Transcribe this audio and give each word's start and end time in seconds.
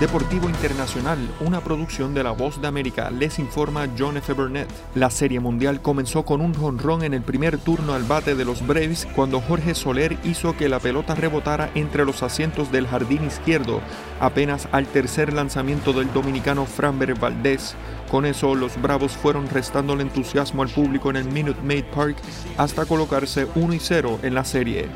Deportivo 0.00 0.48
Internacional, 0.48 1.18
una 1.38 1.60
producción 1.60 2.14
de 2.14 2.24
La 2.24 2.32
Voz 2.32 2.60
de 2.60 2.66
América, 2.66 3.10
les 3.10 3.38
informa 3.38 3.86
John 3.96 4.16
F. 4.16 4.32
Burnett. 4.32 4.68
La 4.96 5.08
Serie 5.08 5.38
Mundial 5.38 5.82
comenzó 5.82 6.24
con 6.24 6.40
un 6.40 6.52
jonrón 6.52 7.04
en 7.04 7.14
el 7.14 7.22
primer 7.22 7.58
turno 7.58 7.94
al 7.94 8.02
bate 8.02 8.34
de 8.34 8.44
los 8.44 8.66
Braves 8.66 9.06
cuando 9.14 9.40
Jorge 9.40 9.76
Soler 9.76 10.16
hizo 10.24 10.56
que 10.56 10.68
la 10.68 10.80
pelota 10.80 11.14
rebotara 11.14 11.70
entre 11.76 12.04
los 12.04 12.24
asientos 12.24 12.72
del 12.72 12.88
jardín 12.88 13.24
izquierdo, 13.24 13.80
apenas 14.18 14.66
al 14.72 14.86
tercer 14.86 15.32
lanzamiento 15.32 15.92
del 15.92 16.12
dominicano 16.12 16.66
Framber 16.66 17.14
Valdez. 17.14 17.76
Con 18.10 18.26
eso, 18.26 18.56
los 18.56 18.80
Bravos 18.82 19.12
fueron 19.12 19.48
restando 19.48 19.92
el 19.92 20.00
entusiasmo 20.00 20.62
al 20.62 20.70
público 20.70 21.10
en 21.10 21.16
el 21.16 21.26
Minute 21.26 21.62
Maid 21.62 21.84
Park 21.94 22.16
hasta 22.56 22.84
colocarse 22.84 23.46
1 23.54 23.74
y 23.74 23.78
0 23.78 24.18
en 24.24 24.34
la 24.34 24.44
serie. 24.44 24.88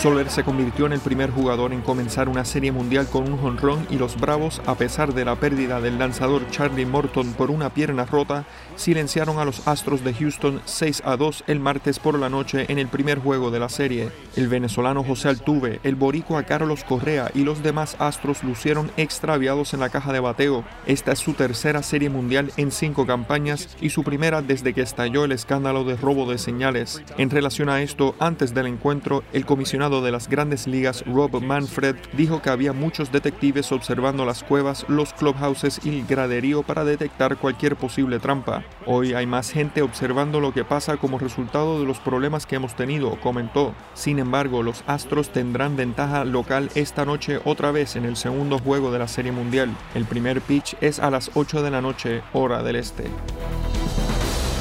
Soler 0.00 0.30
se 0.30 0.44
convirtió 0.44 0.86
en 0.86 0.94
el 0.94 1.00
primer 1.00 1.30
jugador 1.30 1.74
en 1.74 1.82
comenzar 1.82 2.30
una 2.30 2.46
serie 2.46 2.72
mundial 2.72 3.06
con 3.06 3.30
un 3.30 3.36
jonrón 3.36 3.86
y 3.90 3.96
los 3.96 4.18
Bravos, 4.18 4.62
a 4.64 4.74
pesar 4.76 5.12
de 5.12 5.26
la 5.26 5.36
pérdida 5.36 5.78
del 5.82 5.98
lanzador 5.98 6.48
Charlie 6.50 6.86
Morton 6.86 7.34
por 7.34 7.50
una 7.50 7.74
pierna 7.74 8.06
rota, 8.06 8.46
silenciaron 8.76 9.38
a 9.38 9.44
los 9.44 9.68
Astros 9.68 10.02
de 10.02 10.14
Houston 10.14 10.62
6 10.64 11.02
a 11.04 11.18
2 11.18 11.44
el 11.48 11.60
martes 11.60 11.98
por 11.98 12.18
la 12.18 12.30
noche 12.30 12.64
en 12.70 12.78
el 12.78 12.88
primer 12.88 13.18
juego 13.18 13.50
de 13.50 13.60
la 13.60 13.68
serie. 13.68 14.08
El 14.36 14.48
venezolano 14.48 15.04
José 15.04 15.28
Altuve, 15.28 15.80
el 15.82 15.96
boricua 15.96 16.44
Carlos 16.44 16.82
Correa 16.82 17.30
y 17.34 17.44
los 17.44 17.62
demás 17.62 17.96
Astros 17.98 18.42
lucieron 18.42 18.90
extraviados 18.96 19.74
en 19.74 19.80
la 19.80 19.90
caja 19.90 20.14
de 20.14 20.20
bateo. 20.20 20.64
Esta 20.86 21.12
es 21.12 21.18
su 21.18 21.34
tercera 21.34 21.82
serie 21.82 22.08
mundial 22.08 22.52
en 22.56 22.70
cinco 22.70 23.06
campañas 23.06 23.76
y 23.82 23.90
su 23.90 24.02
primera 24.02 24.40
desde 24.40 24.72
que 24.72 24.80
estalló 24.80 25.26
el 25.26 25.32
escándalo 25.32 25.84
de 25.84 25.96
robo 25.96 26.30
de 26.30 26.38
señales. 26.38 27.02
En 27.18 27.28
relación 27.28 27.68
a 27.68 27.82
esto, 27.82 28.09
antes 28.18 28.54
del 28.54 28.66
encuentro, 28.66 29.22
el 29.32 29.46
comisionado 29.46 30.02
de 30.02 30.12
las 30.12 30.28
grandes 30.28 30.66
ligas 30.66 31.04
Rob 31.06 31.40
Manfred 31.42 31.96
dijo 32.12 32.42
que 32.42 32.50
había 32.50 32.72
muchos 32.72 33.12
detectives 33.12 33.72
observando 33.72 34.24
las 34.24 34.42
cuevas, 34.42 34.84
los 34.88 35.12
clubhouses 35.12 35.80
y 35.84 36.00
el 36.00 36.06
graderío 36.06 36.62
para 36.62 36.84
detectar 36.84 37.36
cualquier 37.36 37.76
posible 37.76 38.18
trampa. 38.18 38.64
Hoy 38.86 39.14
hay 39.14 39.26
más 39.26 39.50
gente 39.50 39.82
observando 39.82 40.40
lo 40.40 40.52
que 40.52 40.64
pasa 40.64 40.96
como 40.96 41.18
resultado 41.18 41.80
de 41.80 41.86
los 41.86 41.98
problemas 42.00 42.46
que 42.46 42.56
hemos 42.56 42.74
tenido, 42.76 43.18
comentó. 43.20 43.74
Sin 43.94 44.18
embargo, 44.18 44.62
los 44.62 44.82
Astros 44.86 45.30
tendrán 45.30 45.76
ventaja 45.76 46.24
local 46.24 46.70
esta 46.74 47.04
noche 47.04 47.40
otra 47.44 47.70
vez 47.70 47.96
en 47.96 48.04
el 48.04 48.16
segundo 48.16 48.58
juego 48.58 48.92
de 48.92 48.98
la 48.98 49.08
Serie 49.08 49.32
Mundial. 49.32 49.70
El 49.94 50.04
primer 50.04 50.40
pitch 50.40 50.76
es 50.80 50.98
a 50.98 51.10
las 51.10 51.30
8 51.34 51.62
de 51.62 51.70
la 51.70 51.80
noche, 51.80 52.22
hora 52.32 52.62
del 52.62 52.76
este. 52.76 53.04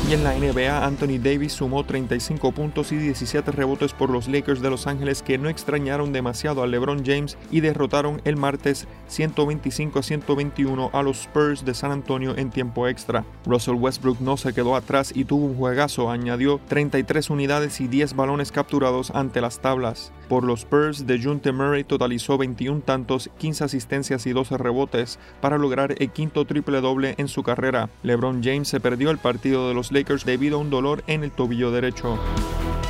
Y 0.10 0.14
en 0.14 0.24
la 0.24 0.34
NBA, 0.34 0.88
Anthony 0.88 1.20
Davis 1.22 1.54
sumó 1.54 1.84
35 1.84 2.52
puntos 2.52 2.92
y 2.92 2.96
17 2.96 3.52
rebotes 3.52 3.94
por 3.94 4.10
los 4.10 4.28
Lakers 4.28 4.60
de 4.60 4.72
Los 4.72 4.88
Ángeles 4.88 5.22
que 5.22 5.38
no 5.38 5.50
extrañaron 5.50 6.12
demasiado 6.12 6.64
a 6.64 6.68
LeBron 6.68 7.06
James 7.06 7.38
y 7.52 7.60
derrotaron 7.60 8.20
el 8.26 8.36
martes 8.36 8.88
125 9.08 10.00
a 10.00 10.02
121 10.02 10.90
a 10.94 11.04
los 11.04 11.20
Spurs 11.20 11.64
de 11.64 11.76
San 11.76 11.92
Antonio 11.92 12.36
en 12.36 12.50
tiempo 12.50 12.88
extra. 12.88 13.24
Russell 13.46 13.76
Westbrook 13.76 14.20
no 14.20 14.36
se 14.36 14.52
quedó 14.52 14.76
atrás 14.76 15.12
y 15.14 15.26
tuvo 15.26 15.46
un 15.46 15.56
juegazo, 15.56 16.10
añadió 16.10 16.60
33 16.70 17.30
unidades 17.30 17.80
y 17.80 17.88
10 17.88 18.16
balones 18.16 18.52
capturados 18.52 19.12
ante 19.12 19.42
las 19.42 19.60
tablas. 19.60 20.12
Por 20.28 20.44
los 20.44 20.60
Spurs, 20.60 21.08
de 21.08 21.22
Junte 21.22 21.52
Murray 21.52 21.84
totalizó 21.84 22.38
21 22.38 22.82
tantos, 22.82 23.32
15 23.40 23.64
asistencias 23.64 24.28
y 24.28 24.32
12 24.32 24.58
rebotes 24.58 25.18
para 25.42 25.58
lograr 25.58 25.96
el 25.98 26.12
quinto 26.12 26.46
triple 26.46 26.82
doble 26.82 27.16
en 27.18 27.28
su 27.28 27.42
carrera. 27.42 27.90
LeBron 28.04 28.44
James 28.44 28.68
se 28.68 28.80
perdió 28.80 29.10
el 29.10 29.18
partido 29.18 29.68
de 29.68 29.74
los 29.74 29.92
Lakers 29.92 29.99
debido 30.06 30.58
a 30.58 30.62
un 30.62 30.70
dolor 30.70 31.04
en 31.08 31.24
el 31.24 31.32
tobillo 31.32 31.72
derecho. 31.72 32.18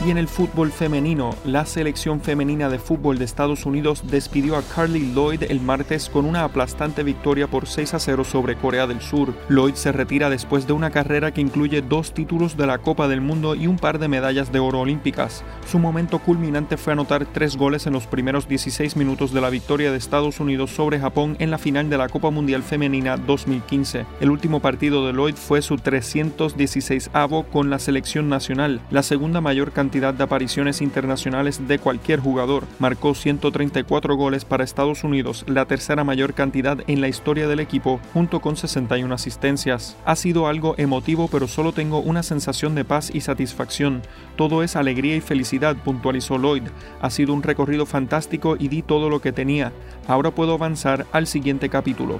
Y 0.06 0.12
en 0.12 0.18
el 0.18 0.30
fútbol 0.30 0.72
femenino, 0.72 1.36
la 1.44 1.66
selección 1.66 2.22
femenina 2.22 2.70
de 2.70 2.80
fútbol 2.80 3.18
de 3.18 3.26
Estados 3.26 3.66
Unidos 3.66 4.04
despidió 4.10 4.56
a 4.56 4.62
Carly 4.62 5.12
Lloyd 5.14 5.44
el 5.44 5.60
martes 5.60 6.08
con 6.08 6.24
una 6.24 6.46
aplastante 6.46 7.04
victoria 7.04 7.48
por 7.48 7.68
6 7.68 7.96
a 7.96 8.00
0 8.00 8.24
sobre 8.24 8.56
Corea 8.56 8.88
del 8.88 9.02
Sur. 9.02 9.34
Lloyd 9.50 9.74
se 9.74 9.92
retira 9.92 10.30
después 10.30 10.66
de 10.66 10.72
una 10.72 10.90
carrera 10.90 11.34
que 11.34 11.42
incluye 11.42 11.82
dos 11.82 12.14
títulos 12.14 12.56
de 12.56 12.66
la 12.66 12.78
Copa 12.78 13.10
del 13.10 13.20
Mundo 13.20 13.56
y 13.56 13.68
un 13.68 13.78
par 13.78 14.00
de 14.00 14.08
medallas 14.08 14.54
de 14.54 14.60
oro 14.60 14.80
olímpicas. 14.80 15.44
Su 15.70 15.80
momento 15.80 16.20
culminante 16.20 16.78
fue 16.78 16.94
anotar 16.94 17.26
tres 17.26 17.58
goles 17.58 17.86
en 17.86 17.92
los 17.92 18.08
primeros 18.08 18.48
16 18.48 18.96
minutos 18.96 19.34
de 19.34 19.42
la 19.42 19.50
victoria 19.50 19.92
de 19.92 19.98
Estados 19.98 20.40
Unidos 20.40 20.72
sobre 20.72 21.02
Japón 21.02 21.36
en 21.40 21.52
la 21.52 21.58
final 21.58 21.90
de 21.90 21.98
la 21.98 22.08
Copa 22.08 22.30
Mundial 22.30 22.64
Femenina 22.64 23.18
2015. 23.18 24.06
El 24.22 24.32
último 24.32 24.62
partido 24.62 25.06
de 25.06 25.12
Lloyd 25.12 25.36
fue 25.36 25.62
su 25.62 25.76
316 25.76 26.99
avo 27.14 27.44
con 27.44 27.70
la 27.70 27.80
selección 27.80 28.28
nacional, 28.28 28.82
la 28.92 29.04
segunda 29.04 29.42
mayor 29.42 29.72
cantidad 29.72 30.14
de 30.14 30.24
apariciones 30.24 30.82
internacionales 30.82 31.68
de 31.68 31.80
cualquier 31.80 32.20
jugador. 32.20 32.66
Marcó 32.80 33.16
134 33.16 34.16
goles 34.16 34.46
para 34.46 34.64
Estados 34.64 35.04
Unidos, 35.04 35.46
la 35.48 35.66
tercera 35.66 36.04
mayor 36.04 36.34
cantidad 36.34 36.80
en 36.88 37.02
la 37.02 37.08
historia 37.08 37.48
del 37.48 37.60
equipo, 37.60 38.00
junto 38.14 38.42
con 38.42 38.58
61 38.58 39.14
asistencias. 39.14 39.96
Ha 40.06 40.16
sido 40.16 40.48
algo 40.48 40.76
emotivo, 40.78 41.28
pero 41.28 41.48
solo 41.48 41.72
tengo 41.72 42.00
una 42.00 42.24
sensación 42.24 42.76
de 42.76 42.86
paz 42.86 43.12
y 43.14 43.22
satisfacción. 43.22 44.02
Todo 44.36 44.64
es 44.64 44.76
alegría 44.76 45.16
y 45.16 45.22
felicidad, 45.22 45.76
puntualizó 45.78 46.38
Lloyd. 46.38 46.64
Ha 47.02 47.10
sido 47.10 47.34
un 47.34 47.44
recorrido 47.44 47.86
fantástico 47.86 48.56
y 48.60 48.68
di 48.68 48.82
todo 48.82 49.10
lo 49.10 49.22
que 49.22 49.32
tenía. 49.32 49.72
Ahora 50.08 50.32
puedo 50.32 50.54
avanzar 50.54 51.06
al 51.12 51.28
siguiente 51.28 51.70
capítulo. 51.70 52.20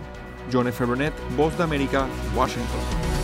John 0.52 0.68
F. 0.68 0.84
Burnett, 0.86 1.14
Voz 1.38 1.58
de 1.58 1.64
América, 1.64 2.08
Washington. 2.36 3.19